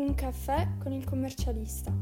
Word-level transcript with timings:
Un 0.00 0.14
caffè 0.14 0.66
con 0.82 0.92
il 0.92 1.04
commercialista. 1.04 1.92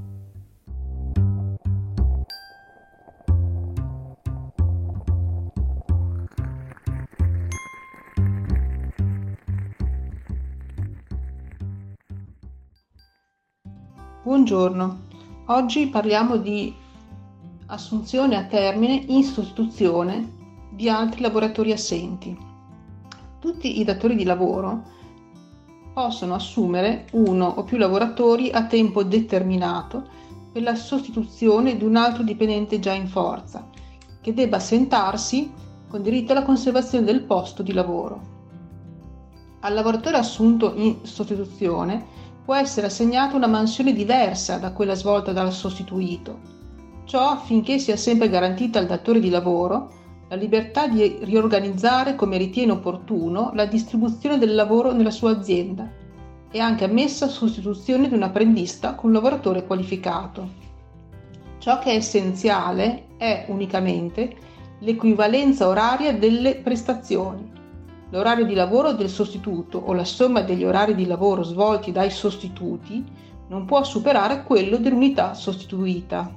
Buongiorno, 14.23 15.01
oggi 15.47 15.89
parliamo 15.89 16.37
di 16.37 16.73
assunzione 17.67 18.37
a 18.37 18.45
termine 18.45 18.95
in 19.09 19.25
sostituzione 19.25 20.69
di 20.71 20.89
altri 20.89 21.21
lavoratori 21.21 21.73
assenti. 21.73 22.39
Tutti 23.41 23.81
i 23.81 23.83
datori 23.83 24.15
di 24.15 24.23
lavoro 24.23 24.98
possono 25.99 26.35
assumere 26.35 27.07
uno 27.15 27.47
o 27.47 27.65
più 27.65 27.77
lavoratori 27.77 28.53
a 28.53 28.67
tempo 28.67 29.03
determinato 29.03 30.07
per 30.53 30.63
la 30.63 30.77
sostituzione 30.77 31.77
di 31.77 31.83
un 31.83 31.97
altro 31.97 32.23
dipendente 32.23 32.79
già 32.79 32.93
in 32.93 33.09
forza, 33.09 33.69
che 34.21 34.33
debba 34.33 34.59
assentarsi 34.59 35.51
con 35.89 36.01
diritto 36.01 36.31
alla 36.31 36.45
conservazione 36.45 37.05
del 37.05 37.25
posto 37.25 37.65
di 37.65 37.73
lavoro. 37.73 38.21
Al 39.63 39.75
lavoratore 39.75 40.19
assunto 40.19 40.73
in 40.77 40.99
sostituzione 41.03 42.07
può 42.45 42.55
essere 42.55 42.87
assegnata 42.87 43.35
una 43.35 43.49
mansione 43.49 43.93
diversa 43.93 44.59
da 44.59 44.71
quella 44.71 44.95
svolta 44.95 45.33
dal 45.33 45.53
sostituito. 45.53 46.39
Ciò 47.07 47.31
affinché 47.31 47.81
sia 47.81 47.97
sempre 47.97 48.29
garantita 48.29 48.79
al 48.79 48.87
datore 48.87 49.19
di 49.19 49.31
lavoro 49.31 49.91
la 50.29 50.37
libertà 50.37 50.87
di 50.87 51.19
riorganizzare 51.23 52.15
come 52.15 52.37
ritiene 52.37 52.73
opportuno 52.73 53.51
la 53.55 53.65
distribuzione 53.65 54.37
del 54.37 54.55
lavoro 54.55 54.93
nella 54.93 55.11
sua 55.11 55.31
azienda 55.31 55.91
e 56.51 56.61
anche 56.61 56.85
ammessa 56.85 57.29
sostituzione 57.29 58.09
di 58.09 58.15
un 58.15 58.23
apprendista 58.23 58.95
con 58.95 59.11
un 59.11 59.15
lavoratore 59.15 59.67
qualificato. 59.67 60.67
Ciò 61.59 61.79
che 61.79 61.93
è 61.93 61.95
essenziale 61.95 63.09
è 63.17 63.47
unicamente 63.49 64.37
l'equivalenza 64.81 65.67
oraria 65.69 66.13
delle 66.17 66.57
prestazioni 66.57 67.57
L'orario 68.11 68.47
di 68.47 68.55
lavoro 68.55 68.93
del 68.93 69.11
sostituto 69.11 69.77
o 69.77 69.93
la 69.93 70.05
somma 70.05 70.41
degli 70.41 70.65
orari 70.65 70.95
di 70.95 71.05
lavoro 71.05 71.43
svolti 71.43 71.93
dai 71.93 72.11
sostituti 72.11 73.05
non 73.49 73.67
può 73.67 73.85
superare 73.85 74.45
quello 74.45 74.79
dell'unità 74.79 75.35
sostituita. 75.35 76.35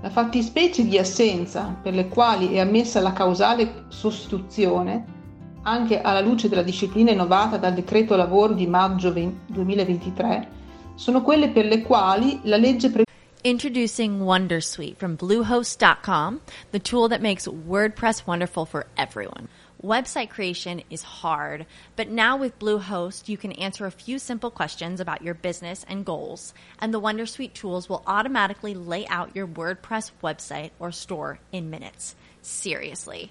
La 0.00 0.10
fattispecie 0.10 0.84
di 0.84 0.98
assenza 0.98 1.76
per 1.80 1.94
le 1.94 2.08
quali 2.08 2.54
è 2.54 2.58
ammessa 2.58 3.00
la 3.00 3.12
causale 3.12 3.84
sostituzione, 3.88 5.16
anche 5.62 6.00
alla 6.00 6.20
luce 6.20 6.48
della 6.48 6.62
disciplina 6.62 7.10
innovata 7.10 7.56
dal 7.56 7.74
decreto 7.74 8.16
lavoro 8.16 8.54
di 8.54 8.66
maggio 8.66 9.10
2023, 9.10 10.48
sono 10.94 11.22
quelle 11.22 11.50
per 11.50 11.66
le 11.66 11.82
quali 11.82 12.40
la 12.44 12.56
legge 12.56 12.88
prevede 12.88 13.06
Introducing 13.44 14.20
Wondersuite 14.20 14.96
from 14.96 15.16
Bluehost.com, 15.16 16.40
the 16.72 16.80
tool 16.80 17.08
that 17.08 17.22
makes 17.22 17.46
WordPress 17.46 18.26
wonderful 18.26 18.66
for 18.66 18.86
everyone. 18.96 19.46
Website 19.80 20.28
creation 20.28 20.82
is 20.90 21.04
hard, 21.04 21.64
but 21.94 22.08
now 22.08 22.36
with 22.36 22.58
Bluehost, 22.58 23.28
you 23.28 23.36
can 23.36 23.52
answer 23.52 23.86
a 23.86 23.92
few 23.92 24.18
simple 24.18 24.50
questions 24.50 24.98
about 24.98 25.22
your 25.22 25.34
business 25.34 25.86
and 25.88 26.04
goals, 26.04 26.52
and 26.80 26.92
the 26.92 27.00
Wondersuite 27.00 27.52
tools 27.52 27.88
will 27.88 28.02
automatically 28.08 28.74
lay 28.74 29.06
out 29.06 29.36
your 29.36 29.46
WordPress 29.46 30.10
website 30.20 30.72
or 30.80 30.90
store 30.90 31.38
in 31.52 31.70
minutes. 31.70 32.16
Seriously. 32.42 33.30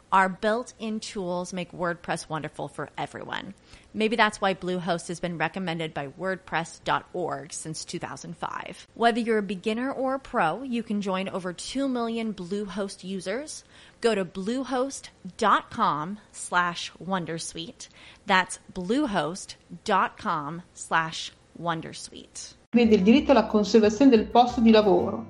Our 0.11 0.27
built 0.27 0.73
in 0.77 0.99
tools 0.99 1.53
make 1.53 1.71
WordPress 1.71 2.27
wonderful 2.27 2.67
for 2.67 2.89
everyone. 2.97 3.53
Maybe 3.93 4.17
that's 4.17 4.41
why 4.41 4.53
Bluehost 4.53 5.07
has 5.07 5.21
been 5.21 5.37
recommended 5.37 5.93
by 5.93 6.07
WordPress.org 6.07 7.53
since 7.53 7.85
2005. 7.85 8.87
Whether 8.93 9.21
you're 9.21 9.37
a 9.37 9.43
beginner 9.43 9.89
or 9.89 10.15
a 10.15 10.19
pro, 10.19 10.63
you 10.63 10.83
can 10.83 11.01
join 11.01 11.29
over 11.29 11.53
2 11.53 11.87
million 11.87 12.33
Bluehost 12.33 13.05
users. 13.05 13.63
Go 14.01 14.13
to 14.13 14.25
bluehost.com 14.25 16.19
slash 16.33 16.91
Wondersuite. 17.01 17.87
That's 18.25 18.59
bluehost.com 18.73 20.61
slash 20.73 21.31
Wondersuite. 21.57 22.55
Vede 22.73 22.95
il 22.95 23.03
diritto 23.03 23.31
alla 23.31 23.45
conservazione 23.45 24.11
del 24.11 24.25
posto 24.25 24.59
di 24.59 24.71
lavoro, 24.71 25.25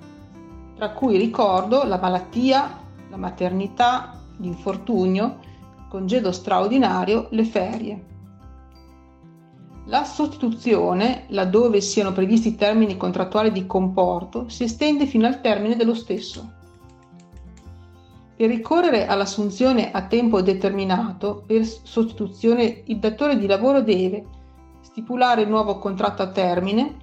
tra 0.76 0.90
cui 0.92 1.18
ricordo 1.18 1.84
la 1.84 1.98
malattia, 1.98 2.80
la 3.10 3.18
maternità, 3.18 4.21
l'infortunio, 4.42 5.38
congedo 5.90 6.32
straordinario, 6.32 7.28
le 7.32 7.46
ferie. 7.46 8.06
La 9.86 10.04
sostituzione, 10.04 11.26
laddove 11.30 11.82
siano 11.82 12.12
previsti 12.12 12.56
termini 12.56 12.98
contrattuali 12.98 13.52
di 13.52 13.66
comporto, 13.66 14.48
si 14.50 14.64
estende 14.64 15.06
fino 15.06 15.28
al 15.28 15.42
termine 15.42 15.76
dello 15.76 15.96
stesso. 15.96 16.60
Per 18.36 18.50
ricorrere 18.50 19.06
all'assunzione 19.06 19.92
a 19.92 20.08
tempo 20.08 20.42
determinato 20.42 21.44
per 21.46 21.66
sostituzione, 21.66 22.84
il 22.86 22.98
datore 22.98 23.38
di 23.38 23.46
lavoro 23.46 23.82
deve 23.82 24.26
stipulare 24.82 25.44
il 25.44 25.50
nuovo 25.50 25.78
contratto 25.78 26.22
a 26.22 26.32
termine, 26.32 26.96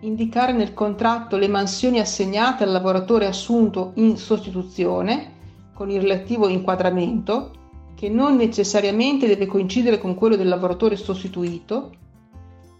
indicare 0.00 0.52
nel 0.52 0.74
contratto 0.74 1.36
le 1.36 1.48
mansioni 1.48 1.98
assegnate 1.98 2.64
al 2.64 2.70
lavoratore 2.70 3.26
assunto 3.26 3.92
in 3.94 4.16
sostituzione, 4.16 5.36
con 5.78 5.90
il 5.90 6.00
relativo 6.00 6.48
inquadramento, 6.48 7.52
che 7.94 8.08
non 8.08 8.34
necessariamente 8.34 9.28
deve 9.28 9.46
coincidere 9.46 10.00
con 10.00 10.16
quello 10.16 10.34
del 10.34 10.48
lavoratore 10.48 10.96
sostituito, 10.96 11.92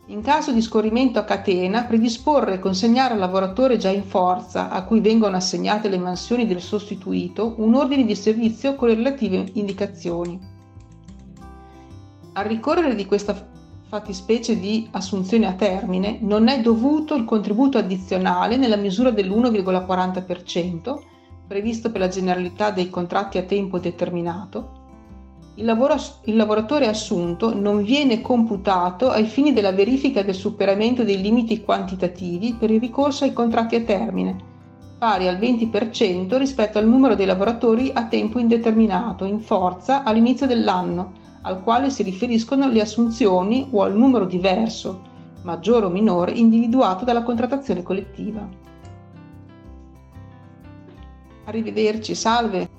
in 0.06 0.20
caso 0.20 0.50
di 0.50 0.60
scorrimento 0.60 1.20
a 1.20 1.22
catena, 1.22 1.84
predisporre 1.84 2.54
e 2.54 2.58
consegnare 2.58 3.14
al 3.14 3.20
lavoratore 3.20 3.76
già 3.76 3.88
in 3.88 4.02
forza, 4.02 4.70
a 4.70 4.82
cui 4.82 4.98
vengono 4.98 5.36
assegnate 5.36 5.88
le 5.88 5.98
mansioni 5.98 6.44
del 6.44 6.60
sostituito, 6.60 7.54
un 7.58 7.76
ordine 7.76 8.04
di 8.04 8.16
servizio 8.16 8.74
con 8.74 8.88
le 8.88 8.96
relative 8.96 9.46
indicazioni. 9.52 10.36
Al 12.32 12.46
ricorrere 12.46 12.96
di 12.96 13.06
questa 13.06 13.48
fattispecie 13.86 14.58
di 14.58 14.88
assunzione 14.90 15.46
a 15.46 15.52
termine 15.52 16.18
non 16.20 16.48
è 16.48 16.60
dovuto 16.60 17.14
il 17.14 17.24
contributo 17.24 17.78
addizionale 17.78 18.56
nella 18.56 18.74
misura 18.74 19.12
dell'1,40% 19.12 21.16
previsto 21.48 21.90
per 21.90 22.00
la 22.02 22.08
generalità 22.08 22.70
dei 22.70 22.90
contratti 22.90 23.38
a 23.38 23.42
tempo 23.42 23.78
determinato, 23.78 24.78
il, 25.54 25.64
lavoro, 25.64 25.96
il, 26.26 26.36
lavoratore 26.36 26.86
assunto 26.86 27.52
non 27.52 27.82
viene 27.82 28.20
computato 28.20 29.10
ai 29.10 29.24
fini 29.24 29.52
della 29.52 29.72
verifica 29.72 30.22
del 30.22 30.34
superamento 30.34 31.02
dei 31.02 31.20
limiti 31.20 31.62
quantitativi 31.62 32.54
per 32.54 32.70
il 32.70 32.78
ricorso 32.78 33.24
ai 33.24 33.32
contratti 33.32 33.74
a 33.74 33.80
termine, 33.80 34.36
pari 34.98 35.26
al 35.26 35.36
20% 35.36 36.36
rispetto 36.36 36.78
al 36.78 36.86
numero 36.86 37.16
dei 37.16 37.26
lavoratori 37.26 37.90
a 37.92 38.06
tempo 38.06 38.38
indeterminato 38.38 39.24
in 39.24 39.40
forza 39.40 40.04
all'inizio 40.04 40.46
dell'anno, 40.46 41.12
al 41.42 41.62
quale 41.64 41.90
si 41.90 42.04
riferiscono 42.04 42.68
le 42.68 42.80
assunzioni 42.80 43.66
o 43.72 43.82
al 43.82 43.96
numero 43.96 44.26
diverso, 44.26 45.02
maggiore 45.42 45.86
o 45.86 45.88
minore, 45.88 46.32
individuato 46.32 47.04
dalla 47.04 47.22
contrattazione 47.22 47.82
collettiva. 47.82 48.46
Arrivederci, 51.48 52.14
salve! 52.14 52.77